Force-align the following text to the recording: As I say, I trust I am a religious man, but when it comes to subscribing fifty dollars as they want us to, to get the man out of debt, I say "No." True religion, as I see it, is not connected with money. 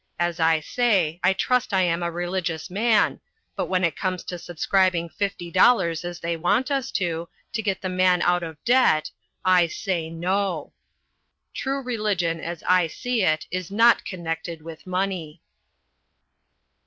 As 0.17 0.39
I 0.39 0.61
say, 0.61 1.19
I 1.23 1.31
trust 1.33 1.75
I 1.75 1.83
am 1.83 2.01
a 2.01 2.09
religious 2.09 2.71
man, 2.71 3.21
but 3.55 3.67
when 3.67 3.83
it 3.83 3.95
comes 3.95 4.23
to 4.23 4.39
subscribing 4.39 5.09
fifty 5.09 5.51
dollars 5.51 6.03
as 6.03 6.19
they 6.19 6.35
want 6.35 6.71
us 6.71 6.89
to, 6.93 7.29
to 7.53 7.61
get 7.61 7.81
the 7.83 7.87
man 7.87 8.23
out 8.23 8.41
of 8.41 8.57
debt, 8.65 9.11
I 9.45 9.67
say 9.67 10.09
"No." 10.09 10.73
True 11.53 11.83
religion, 11.83 12.39
as 12.39 12.63
I 12.67 12.87
see 12.87 13.21
it, 13.21 13.45
is 13.51 13.69
not 13.69 14.03
connected 14.03 14.63
with 14.63 14.87
money. 14.87 15.43